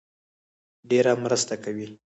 [0.89, 1.87] ډېره مرسته کوي